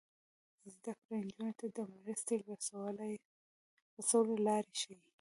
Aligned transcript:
زده 0.73 0.91
کړه 1.01 1.15
نجونو 1.25 1.53
ته 1.59 1.65
د 1.77 1.79
مرستې 1.95 2.35
رسولو 3.99 4.35
لارې 4.47 4.73
ښيي. 4.81 4.97